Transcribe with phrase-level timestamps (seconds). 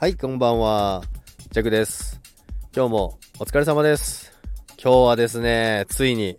[0.00, 1.02] はい、こんばんは。
[1.50, 2.22] ジャクです。
[2.74, 4.32] 今日もお疲れ様です。
[4.82, 6.38] 今日はですね、ついに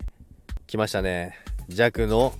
[0.66, 1.38] 来ましたね。
[1.68, 2.34] ジャクの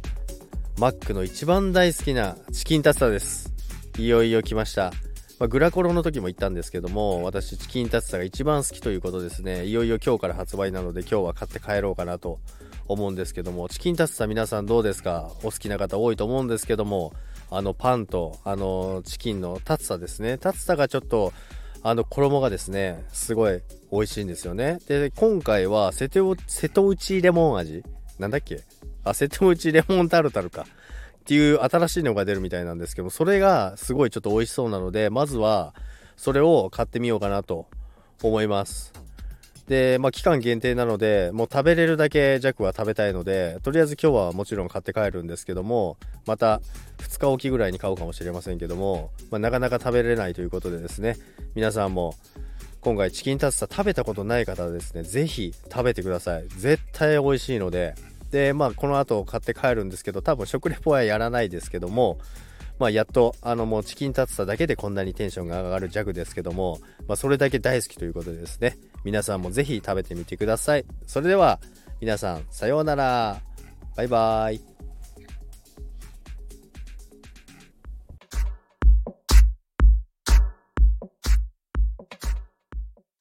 [0.80, 3.54] マックの一番大好きなチキンタツタです。
[4.00, 4.94] いよいよ来ました。
[5.38, 9.66] まあ、グラコロの時も言ったんですけども、私チキンタツタが一番好きということですね。
[9.66, 12.40] いよいよ今日から発売なので今日は買って帰ろうかなと
[12.88, 15.30] 思うんですけども、チキンタツタ皆さんどうですか？
[15.44, 17.14] お好きな方多いと思うんですけども、
[17.52, 20.38] あのパンとあのチキンのタツタですね。
[20.38, 21.34] タツタがちょっと
[21.84, 23.62] あの衣がですね、すごい
[23.92, 24.80] 美味しいんですよね。
[24.88, 27.84] で、今回は瀬戸瀬戸内レモン味
[28.18, 28.62] なんだっけ？
[29.04, 30.66] あ、瀬戸内レモンタルタルか。
[31.20, 35.76] っていう新しいのが出るみたいなんですけどそれがすごいちょっと美味しそうなので、まずは
[36.18, 37.68] それを買ってみようかなと
[38.24, 38.94] 思います。
[39.68, 46.62] で、まあ期間限定なので、もう食べれるだけ弱は食べたいので、とりあえず今日はもちろん買って帰るんですけども、また
[47.00, 51.18] 2日おきぐらいに買うかもしれませんけども、まあ、なかなか食べれないということでですね、
[51.56, 52.16] 皆さんも
[52.82, 56.48] 今回チキンタツタ食べたことない方はですね、ぜひ食べてください。
[56.48, 57.96] 絶対美味しいので、
[58.32, 62.18] で、まあこの後買って帰るんですけど、多分食レポはやらないですけども、
[62.82, 70.86] まあやっとあのもうチキンタツタだけでこんなにテンションが上がるジャグですけども、まあそれだけ大好きということでですね、皆さんもぜひ食べてみてください。
[71.06, 71.60] それでは
[72.00, 73.40] 皆さんさようなら。
[73.96, 74.71] バイバーイ。